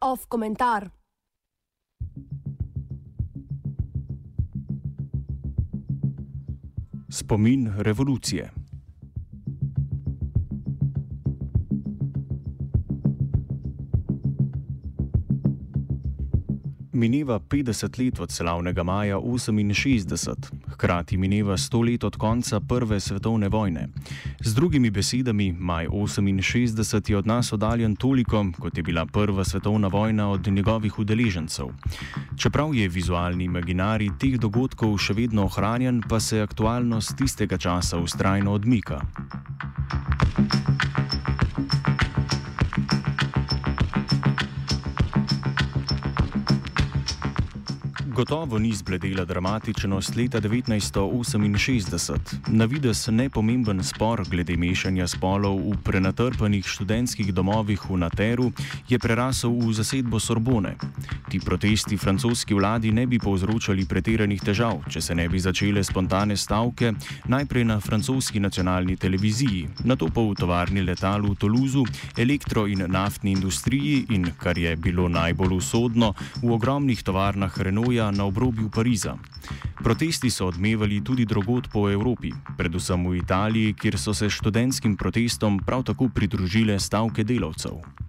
Off 0.00 0.26
komentar. 0.28 0.90
Spomin 7.10 7.72
revolucije. 7.78 8.57
Mineva 16.98 17.38
50 17.38 18.04
let 18.04 18.20
od 18.20 18.30
slavnega 18.30 18.82
maja 18.82 19.16
68, 19.16 20.34
hkrati 20.68 21.16
mineva 21.16 21.56
100 21.56 21.90
let 21.90 22.04
od 22.04 22.16
konca 22.16 22.60
Prve 22.60 23.00
svetovne 23.00 23.48
vojne. 23.48 23.88
Z 24.40 24.54
drugimi 24.54 24.90
besedami, 24.90 25.52
maj 25.52 25.86
68 25.86 27.10
je 27.10 27.16
od 27.16 27.26
nas 27.26 27.52
oddaljen 27.52 27.96
toliko, 27.96 28.46
kot 28.58 28.76
je 28.76 28.82
bila 28.82 29.06
Prva 29.06 29.44
svetovna 29.44 29.88
vojna 29.88 30.30
od 30.30 30.46
njegovih 30.46 30.98
udeležencev. 30.98 31.66
Čeprav 32.36 32.74
je 32.74 32.88
vizualni 32.88 33.44
imaginarij 33.44 34.10
teh 34.18 34.34
dogodkov 34.38 34.98
še 34.98 35.14
vedno 35.14 35.44
ohranjen, 35.44 36.02
pa 36.08 36.20
se 36.20 36.42
aktualnost 36.42 37.14
tistega 37.16 37.58
časa 37.58 37.98
ustrajno 37.98 38.52
odmika. 38.52 39.00
Gotovo 48.18 48.58
ni 48.58 48.72
zbledela 48.72 49.24
dramatičnost 49.24 50.16
leta 50.16 50.40
1968, 50.40 52.18
na 52.46 52.64
vides 52.64 53.06
nepomemben 53.06 53.84
spor 53.84 54.24
glede 54.30 54.56
mešanja 54.56 55.06
spolov 55.06 55.60
v 55.62 55.76
prenatrpanih 55.84 56.66
študentskih 56.66 57.30
domovih 57.34 57.78
v 57.90 57.96
Nateru 57.96 58.50
je 58.88 58.98
prerasel 58.98 59.54
v 59.54 59.70
zasedbo 59.72 60.18
Sorbone. 60.18 60.74
Ti 61.30 61.40
protesti 61.40 61.96
francoski 61.96 62.54
vladi 62.54 62.90
ne 62.92 63.06
bi 63.06 63.18
povzročali 63.22 63.86
pretiranih 63.86 64.42
težav, 64.42 64.82
če 64.90 65.00
se 65.00 65.14
ne 65.14 65.28
bi 65.28 65.38
začele 65.38 65.84
spontane 65.84 66.36
stavke, 66.36 66.92
najprej 67.28 67.64
na 67.64 67.78
francoski 67.80 68.40
nacionalni 68.40 68.96
televiziji, 68.96 69.68
nato 69.84 70.10
pa 70.10 70.26
v 70.26 70.34
tovarni 70.34 70.82
letal 70.82 71.22
v 71.22 71.36
Toulouse, 71.38 71.86
elektro 72.16 72.66
in 72.66 72.82
naftni 72.90 73.32
industriji 73.38 74.06
in, 74.10 74.26
kar 74.42 74.58
je 74.58 74.74
bilo 74.76 75.06
najbolj 75.08 75.54
usodno, 75.54 76.14
v 76.42 76.50
ogromnih 76.50 77.02
tovarnah 77.02 77.54
Renaulta 77.58 78.07
na 78.10 78.24
obrobju 78.24 78.70
Pariza. 78.70 79.16
Protesti 79.84 80.30
so 80.30 80.46
odmevali 80.46 81.04
tudi 81.04 81.24
drugod 81.24 81.68
po 81.72 81.90
Evropi, 81.90 82.32
predvsem 82.56 83.06
v 83.08 83.16
Italiji, 83.16 83.74
kjer 83.74 83.98
so 83.98 84.14
se 84.14 84.30
študentskim 84.30 84.96
protestom 84.96 85.58
prav 85.58 85.82
tako 85.82 86.08
pridružile 86.08 86.78
stavke 86.78 87.24
delavcev. 87.24 88.07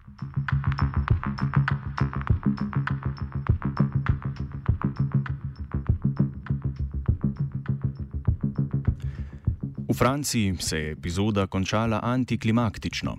Franciji 10.00 10.56
se 10.60 10.78
je 10.78 10.92
epizoda 10.92 11.48
končala 11.48 12.00
antiklimaktično. 12.04 13.18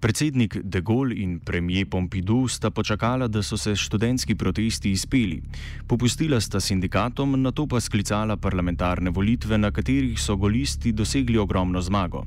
Predsednik 0.00 0.56
De 0.62 0.80
Gaulle 0.80 1.14
in 1.14 1.38
premijer 1.38 1.86
Pompidou 1.90 2.48
sta 2.48 2.70
počakala, 2.70 3.28
da 3.28 3.42
so 3.42 3.56
se 3.56 3.76
študentski 3.76 4.34
protesti 4.34 4.90
izpeli. 4.90 5.42
Popustila 5.86 6.40
sta 6.40 6.60
sindikatom, 6.60 7.42
na 7.42 7.52
to 7.52 7.66
pa 7.66 7.80
sklicala 7.80 8.36
parlamentarne 8.36 9.10
volitve, 9.10 9.58
na 9.58 9.70
katerih 9.70 10.18
so 10.20 10.36
golisti 10.36 10.92
dosegli 10.92 11.38
ogromno 11.38 11.80
zmago. 11.80 12.24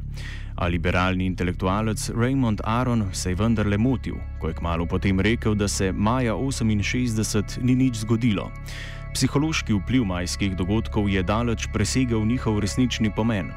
A 0.55 0.67
liberalni 0.67 1.25
intelektualec 1.25 2.09
Raymond 2.15 2.61
Aron 2.63 3.03
se 3.13 3.31
je 3.31 3.35
vendarle 3.35 3.77
motil, 3.77 4.15
ko 4.39 4.47
je 4.47 4.53
kmalo 4.53 4.85
potem 4.85 5.19
rekel, 5.19 5.55
da 5.55 5.67
se 5.67 5.91
maja 5.91 6.33
68 6.33 7.63
ni 7.63 7.75
nič 7.75 7.95
zgodilo. 7.95 8.51
Psihološki 9.13 9.73
vpliv 9.73 10.05
majskih 10.05 10.55
dogodkov 10.55 11.09
je 11.09 11.23
daleč 11.23 11.67
presegel 11.73 12.25
njihov 12.25 12.59
resnični 12.59 13.11
pomen. 13.15 13.51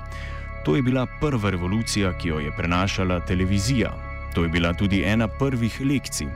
To 0.64 0.76
je 0.76 0.82
bila 0.82 1.06
prva 1.20 1.50
revolucija, 1.50 2.12
ki 2.18 2.28
jo 2.28 2.38
je 2.38 2.52
prenašala 2.56 3.20
televizija. 3.20 3.92
To 4.34 4.42
je 4.42 4.48
bila 4.48 4.72
tudi 4.74 5.02
ena 5.04 5.28
prvih 5.28 5.80
lekcij. 5.80 6.26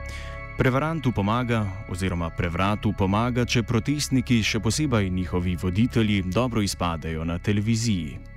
Prevarantu 0.57 1.11
pomaga, 1.11 1.65
oziroma 1.89 2.29
prevratu 2.29 2.93
pomaga, 2.97 3.45
če 3.45 3.63
protestniki, 3.63 4.41
še 4.43 4.59
posebej 4.59 5.09
njihovi 5.09 5.55
voditelji, 5.55 6.23
dobro 6.23 6.61
izpadejo 6.61 7.25
na 7.25 7.37
televiziji. 7.39 8.36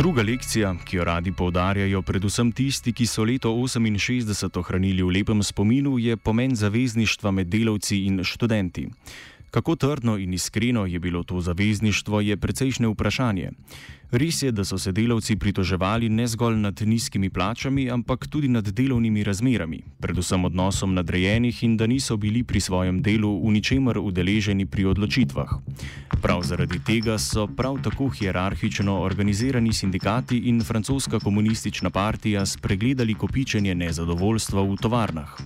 Druga 0.00 0.22
lekcija, 0.22 0.74
ki 0.84 0.96
jo 0.96 1.04
radi 1.04 1.32
poudarjajo 1.32 2.00
predvsem 2.02 2.48
tisti, 2.56 2.92
ki 2.96 3.04
so 3.06 3.20
leto 3.28 3.50
68 3.52 4.58
ohranili 4.58 5.02
v 5.04 5.12
lepem 5.18 5.42
spominu, 5.44 5.98
je 5.98 6.16
pomen 6.16 6.56
zavezništva 6.56 7.30
med 7.30 7.50
delavci 7.52 7.98
in 8.08 8.24
študenti. 8.24 8.86
Kako 9.50 9.76
trdno 9.76 10.16
in 10.16 10.34
iskreno 10.34 10.86
je 10.86 10.98
bilo 10.98 11.22
to 11.22 11.40
zavezništvo, 11.40 12.20
je 12.20 12.36
precejšnje 12.36 12.88
vprašanje. 12.88 13.50
Res 14.10 14.42
je, 14.42 14.50
da 14.52 14.64
so 14.64 14.78
se 14.78 14.92
delavci 14.92 15.36
pritoževali 15.36 16.08
ne 16.08 16.26
zgolj 16.26 16.56
nad 16.58 16.80
nizkimi 16.82 17.30
plačami, 17.30 17.90
ampak 17.90 18.26
tudi 18.26 18.48
nad 18.48 18.66
delovnimi 18.66 19.22
razmerami, 19.24 19.82
predvsem 20.00 20.44
odnosom 20.44 20.94
nadrejenih 20.94 21.62
in 21.62 21.76
da 21.76 21.86
niso 21.86 22.16
bili 22.16 22.42
pri 22.42 22.60
svojem 22.60 23.02
delu 23.02 23.30
v 23.46 23.52
ničemer 23.54 23.98
udeleženi 23.98 24.66
pri 24.66 24.84
odločitvah. 24.84 25.54
Prav 26.22 26.42
zaradi 26.42 26.82
tega 26.86 27.18
so 27.18 27.46
prav 27.46 27.78
tako 27.82 28.08
hierarhično 28.08 28.98
organizirani 29.00 29.72
sindikati 29.72 30.38
in 30.38 30.62
francoska 30.64 31.18
komunistična 31.20 31.90
partija 31.90 32.46
spregledali 32.46 33.14
kopičenje 33.14 33.74
nezadovoljstva 33.74 34.62
v 34.62 34.76
tovarnah. 34.76 35.38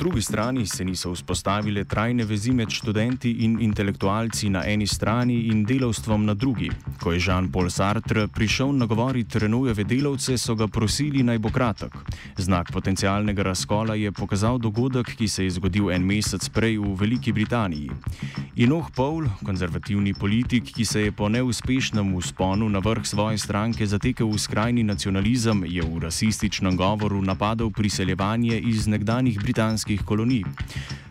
Drugi 0.00 0.22
strani 0.22 0.66
se 0.66 0.84
niso 0.84 1.12
vzpostavile 1.12 1.84
trajne 1.84 2.24
vezi 2.24 2.52
med 2.56 2.70
študenti 2.72 3.30
in 3.44 3.58
intelektualci 3.60 4.48
na 4.50 4.62
eni 4.66 4.86
strani 4.86 5.34
in 5.52 5.64
delavstvom 5.64 6.24
na 6.24 6.34
drugi. 6.34 6.70
Ko 7.02 7.12
je 7.12 7.20
Jean-Paul 7.20 7.70
Sartre 7.70 8.26
prišel 8.28 8.72
nagovoriti 8.72 9.38
Renujeve 9.38 9.84
delavce, 9.84 10.38
so 10.38 10.54
ga 10.54 10.66
prosili 10.66 11.22
naj 11.22 11.38
bo 11.38 11.50
kratek. 11.52 11.92
Znak 12.38 12.72
potencialnega 12.72 13.42
razkola 13.42 13.94
je 13.94 14.12
pokazal 14.12 14.58
dogodek, 14.58 15.12
ki 15.16 15.28
se 15.28 15.44
je 15.44 15.50
zgodil 15.50 15.90
en 15.92 16.06
mesec 16.06 16.48
prej 16.48 16.78
v 16.78 16.94
Veliki 16.96 17.32
Britaniji. 17.32 17.90
Inoh 18.56 18.88
Paul, 18.96 19.28
konzervativni 19.44 20.14
politik, 20.14 20.72
ki 20.76 20.84
se 20.84 21.00
je 21.00 21.12
po 21.12 21.28
neuspešnem 21.28 22.14
usponu 22.14 22.68
na 22.68 22.78
vrh 22.78 23.04
svoje 23.06 23.38
stranke 23.38 23.86
zatekel 23.86 24.28
v 24.32 24.38
skrajni 24.38 24.82
nacionalizem, 24.82 25.64
je 25.68 25.82
v 25.82 26.00
rasističnem 26.00 26.76
govoru 26.76 27.22
napadal 27.22 27.70
priseljevanje 27.70 28.58
iz 28.58 28.86
nekdanjih 28.88 29.40
britanskih 29.40 29.89
britanskih 29.90 30.06
kolonij. 30.06 30.44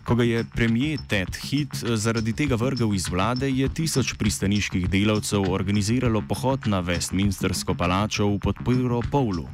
Ko 0.03 0.15
ga 0.15 0.23
je 0.23 0.43
premijer 0.55 0.99
Ted 1.07 1.37
Heath 1.51 1.85
zaradi 1.95 2.33
tega 2.33 2.55
vrgel 2.55 2.93
iz 2.93 3.07
vlade, 3.09 3.49
je 3.49 3.67
tisoč 3.69 4.13
pristaniških 4.17 4.89
delavcev 4.89 5.51
organiziralo 5.51 6.21
pohod 6.21 6.67
na 6.67 6.81
Westminstersko 6.81 7.75
palačo 7.75 8.27
v 8.27 8.39
podporo 8.39 9.01
Polu. 9.11 9.47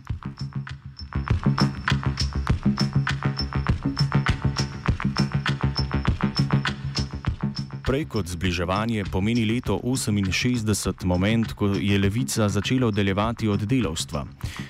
Prej 7.85 8.05
kot 8.09 8.25
zbliževanje 8.25 9.03
pomeni 9.13 9.45
leto 9.45 9.77
68 9.77 11.05
moment, 11.05 11.53
ko 11.53 11.67
je 11.77 11.99
levica 11.99 12.49
začela 12.49 12.87
oddaljevati 12.87 13.47
od 13.47 13.61
delavstva. 13.61 14.25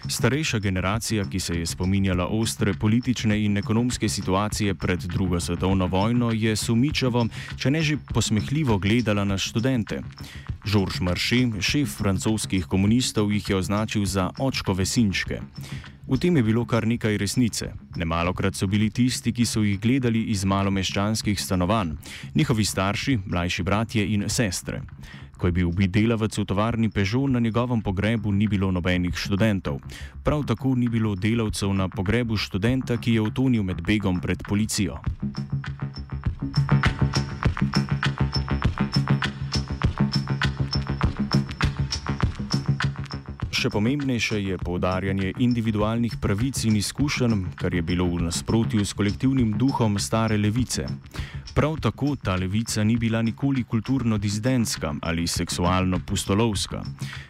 Starejša 0.10 0.60
generacija, 0.60 1.24
ki 1.24 1.40
se 1.40 1.56
je 1.56 1.66
spominjala 1.66 2.28
ostre 2.28 2.74
politične 2.74 3.40
in 3.46 3.58
ekonomske 3.58 4.10
situacije 4.10 4.76
pred 4.76 5.00
drugo 5.00 5.40
svetovno 5.40 5.88
vojno, 5.88 6.32
je 6.32 6.56
sumičavo, 6.56 7.28
če 7.58 7.72
ne 7.72 7.82
že 7.82 7.98
posmehljivo 8.14 8.78
gledala 8.78 9.24
na 9.24 9.38
študente. 9.38 10.02
Georges 10.66 11.00
Marché, 11.00 11.48
šef 11.62 11.98
francoskih 11.98 12.66
komunistov, 12.66 13.32
jih 13.32 13.50
je 13.50 13.56
označil 13.56 14.06
za 14.06 14.30
očkove 14.40 14.86
sinčke. 14.86 15.40
V 16.06 16.22
tem 16.22 16.38
je 16.38 16.44
bilo 16.44 16.66
kar 16.70 16.86
nekaj 16.86 17.18
resnice. 17.18 17.72
Nemalokrat 17.98 18.56
so 18.56 18.68
bili 18.68 18.92
tisti, 18.94 19.34
ki 19.34 19.46
so 19.46 19.64
jih 19.66 19.80
gledali 19.82 20.22
iz 20.30 20.44
malomeščanskih 20.46 21.40
stanovanj, 21.42 21.96
njihovi 22.36 22.66
starši, 22.66 23.18
mlajši 23.26 23.64
bratje 23.64 24.06
in 24.14 24.30
sestre. 24.30 24.84
Ko 25.38 25.48
je 25.50 25.52
bil 25.52 25.68
ubit 25.68 25.92
delavec 25.92 26.38
v 26.38 26.46
tovarni 26.46 26.90
Peugeot, 26.90 27.32
na 27.32 27.40
njegovem 27.40 27.82
pogrebu 27.82 28.32
ni 28.32 28.48
bilo 28.48 28.72
nobenih 28.72 29.18
študentov. 29.18 29.82
Prav 30.24 30.46
tako 30.46 30.76
ni 30.76 30.88
bilo 30.90 31.16
delavcev 31.16 31.74
na 31.74 31.90
pogrebu 31.90 32.38
študenta, 32.38 32.98
ki 32.98 33.18
je 33.18 33.22
utonil 33.22 33.64
med 33.64 33.82
begom 33.82 34.22
pred 34.22 34.44
policijo. 34.48 35.02
Še 43.66 43.72
pomembnejše 43.74 44.38
je 44.46 44.56
poudarjanje 44.62 45.32
individualnih 45.42 46.20
pravic 46.22 46.60
in 46.70 46.76
izkušenj, 46.78 47.56
kar 47.58 47.74
je 47.74 47.82
bilo 47.82 48.06
v 48.06 48.28
nasprotju 48.28 48.86
s 48.86 48.94
kolektivnim 48.94 49.56
duhom 49.58 49.98
stare 49.98 50.38
levice. 50.38 50.86
Prav 51.58 51.80
tako 51.82 52.14
ta 52.14 52.36
levica 52.38 52.84
ni 52.86 53.00
bila 53.02 53.24
nikoli 53.26 53.64
kulturno 53.64 54.22
dizdenska 54.22 54.94
ali 55.02 55.26
seksualno 55.26 55.98
pustolovska. 55.98 56.84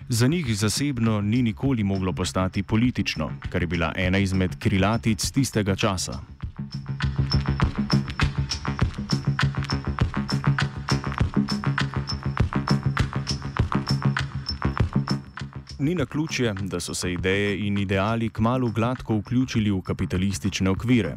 Za 0.09 0.27
njih 0.27 0.51
zasebno 0.51 1.21
ni 1.21 1.41
nikoli 1.41 1.83
moglo 1.83 2.11
postati 2.11 2.63
politično, 2.63 3.31
kar 3.49 3.63
je 3.63 3.67
bila 3.67 3.93
ena 3.95 4.17
izmed 4.17 4.59
krilatic 4.59 5.31
tistega 5.31 5.75
časa. 5.75 6.19
Ni 15.80 15.95
na 15.95 16.06
ključje, 16.06 16.54
da 16.54 16.80
so 16.80 16.94
se 16.94 17.13
ideje 17.13 17.68
in 17.68 17.77
ideali 17.77 18.30
kmalo 18.30 18.69
gladko 18.72 19.18
vključili 19.18 19.72
v 19.72 19.81
kapitalistične 19.81 20.69
okvire. 20.69 21.16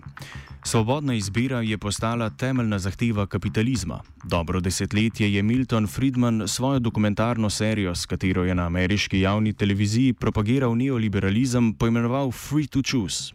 Svobodna 0.64 1.14
izbira 1.14 1.60
je 1.60 1.78
postala 1.78 2.30
temeljna 2.30 2.78
zahteva 2.78 3.26
kapitalizma. 3.26 4.00
Dobro 4.24 4.60
desetletje 4.60 5.34
je 5.34 5.42
Milton 5.42 5.86
Friedman 5.86 6.48
svojo 6.48 6.78
dokumentarno 6.78 7.50
serijo, 7.50 7.94
s 7.94 8.06
katero 8.06 8.44
je 8.44 8.54
na 8.54 8.66
ameriški 8.66 9.20
javni 9.20 9.52
televiziji 9.52 10.12
propagiral 10.12 10.76
neoliberalizem, 10.76 11.74
poimenoval 11.74 12.32
Free 12.32 12.66
to 12.66 12.82
Choose. 12.82 13.32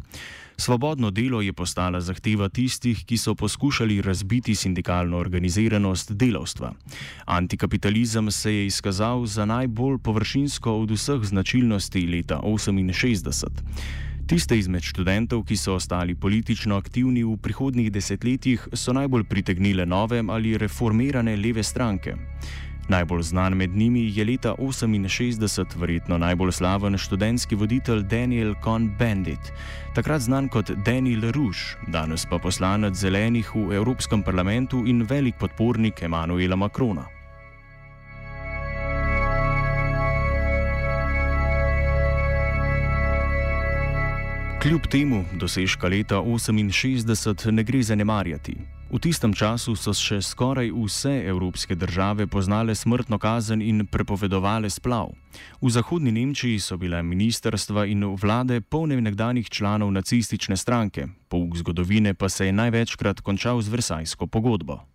Svobodno 0.57 1.11
delo 1.11 1.41
je 1.41 1.53
postala 1.53 2.01
zahteva 2.01 2.49
tistih, 2.49 3.05
ki 3.05 3.17
so 3.17 3.35
poskušali 3.35 4.01
razbiti 4.01 4.55
sindikalno 4.55 5.17
organiziranost 5.17 6.11
delavstva. 6.11 6.73
Antikapitalizem 7.25 8.31
se 8.31 8.53
je 8.53 8.65
izkazal 8.65 9.25
za 9.25 9.45
najbolj 9.45 9.97
površinsko 9.97 10.73
od 10.73 10.91
vseh 10.91 11.23
značilnosti 11.23 12.07
leta 12.07 12.39
1968. 12.43 13.47
Tiste 14.27 14.55
izmed 14.57 14.83
študentov, 14.83 15.43
ki 15.43 15.57
so 15.57 15.75
ostali 15.75 16.15
politično 16.15 16.77
aktivni 16.77 17.23
v 17.23 17.35
prihodnjih 17.37 17.91
desetletjih, 17.91 18.67
so 18.73 18.93
najbolj 18.93 19.23
pritegnile 19.23 19.85
nove 19.85 20.23
ali 20.29 20.57
reformirane 20.57 21.35
leve 21.35 21.63
stranke. 21.63 22.15
Najbolj 22.87 23.21
znan 23.23 23.53
med 23.57 23.75
njimi 23.75 24.11
je 24.15 24.25
leta 24.25 24.55
1968 24.59 25.79
verjetno 25.79 26.17
najbolj 26.17 26.51
slaven 26.51 26.97
študentski 26.97 27.55
voditelj 27.55 28.03
Daniel 28.03 28.53
Cohn-Bendit, 28.63 29.51
takrat 29.95 30.21
znan 30.21 30.49
kot 30.49 30.71
Daniel 30.85 31.31
Rouge, 31.31 31.79
danes 31.87 32.25
pa 32.25 32.39
poslanec 32.39 32.95
zelenih 32.95 33.55
v 33.55 33.71
Evropskem 33.75 34.23
parlamentu 34.23 34.83
in 34.85 35.03
velik 35.09 35.35
podpornik 35.39 36.03
Emanuela 36.03 36.55
Macrona. 36.55 37.22
Kljub 44.63 44.81
temu 44.87 45.25
dosežka 45.39 45.87
leta 45.87 46.15
1968 46.15 47.51
ne 47.51 47.63
gre 47.63 47.81
zanemarjati. 47.83 48.55
V 48.91 48.99
tistem 48.99 49.33
času 49.35 49.75
so 49.75 49.91
še 49.91 50.21
skoraj 50.23 50.69
vse 50.71 51.11
evropske 51.27 51.75
države 51.75 52.29
poznale 52.31 52.71
smrtno 52.75 53.19
kazen 53.19 53.59
in 53.61 53.83
prepovedovale 53.91 54.69
splav. 54.71 55.11
V 55.59 55.69
zahodni 55.69 56.15
Nemčiji 56.15 56.63
so 56.63 56.77
bile 56.79 57.03
ministerstva 57.03 57.83
in 57.91 58.07
vlade 58.15 58.61
polne 58.61 59.01
nekdanjih 59.01 59.49
članov 59.49 59.91
nacistične 59.91 60.55
stranke, 60.57 61.09
pouk 61.27 61.59
zgodovine 61.59 62.13
pa 62.13 62.29
se 62.29 62.45
je 62.45 62.55
največkrat 62.55 63.19
končal 63.19 63.61
z 63.61 63.67
Versajsko 63.67 64.27
pogodbo. 64.31 64.92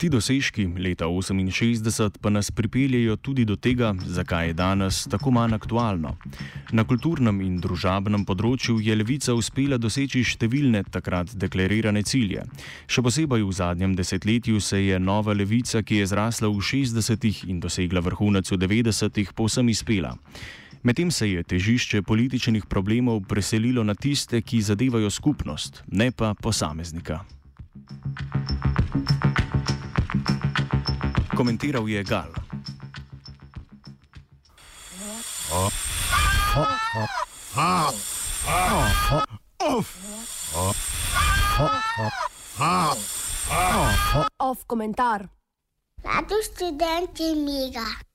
Ti 0.00 0.08
dosežki 0.08 0.64
leta 0.80 1.04
1968 1.04 2.14
pa 2.20 2.30
nas 2.30 2.50
pripeljejo 2.50 3.16
tudi 3.16 3.44
do 3.44 3.56
tega, 3.56 3.94
zakaj 4.00 4.46
je 4.46 4.52
danes 4.56 5.04
tako 5.12 5.30
manj 5.30 5.54
aktualno. 5.54 6.14
Na 6.72 6.86
kulturnem 6.88 7.42
in 7.44 7.58
družabnem 7.60 8.24
področju 8.24 8.78
je 8.80 8.96
levica 8.96 9.34
uspela 9.36 9.76
doseči 9.76 10.22
številne 10.24 10.86
takrat 10.88 11.34
deklarirane 11.36 12.00
cilje. 12.08 12.46
Še 12.88 13.04
posebej 13.04 13.44
v 13.44 13.52
zadnjem 13.58 13.92
desetletju 13.98 14.62
se 14.64 14.80
je 14.86 14.96
nova 14.96 15.34
levica, 15.36 15.82
ki 15.84 16.00
je 16.00 16.08
zrasla 16.14 16.48
v 16.48 16.64
60-ih 16.64 17.44
in 17.52 17.60
dosegla 17.60 18.00
vrhunec 18.00 18.48
v 18.48 18.56
90-ih, 18.56 19.34
povsem 19.36 19.68
izpela. 19.68 20.14
Medtem 20.80 21.12
se 21.12 21.28
je 21.28 21.44
težišče 21.44 22.00
političnih 22.08 22.64
problemov 22.64 23.20
preselilo 23.28 23.84
na 23.84 23.92
tiste, 23.92 24.40
ki 24.40 24.64
zadevajo 24.64 25.12
skupnost, 25.12 25.84
ne 25.92 26.08
pa 26.08 26.32
posameznika. 26.32 27.20
Komentiral 31.36 31.88
je 31.88 32.02
Gal. 32.04 32.32
Off 44.38 44.64
komentar. 44.66 45.28
Rado 46.04 46.36
študent 46.42 47.20
je 47.20 47.34
miga. 47.34 48.09